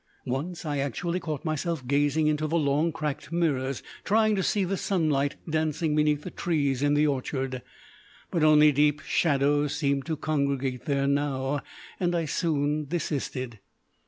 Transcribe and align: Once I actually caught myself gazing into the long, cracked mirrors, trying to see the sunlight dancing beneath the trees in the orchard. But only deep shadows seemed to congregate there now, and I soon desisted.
Once 0.25 0.65
I 0.65 0.79
actually 0.79 1.19
caught 1.19 1.45
myself 1.45 1.85
gazing 1.85 2.25
into 2.25 2.47
the 2.47 2.57
long, 2.57 2.91
cracked 2.91 3.31
mirrors, 3.31 3.83
trying 4.03 4.35
to 4.35 4.41
see 4.41 4.63
the 4.63 4.75
sunlight 4.75 5.35
dancing 5.47 5.95
beneath 5.95 6.23
the 6.23 6.31
trees 6.31 6.81
in 6.81 6.95
the 6.95 7.05
orchard. 7.05 7.61
But 8.31 8.43
only 8.43 8.71
deep 8.71 9.01
shadows 9.01 9.75
seemed 9.75 10.07
to 10.07 10.17
congregate 10.17 10.85
there 10.85 11.05
now, 11.05 11.59
and 11.99 12.15
I 12.15 12.25
soon 12.25 12.85
desisted. 12.85 13.59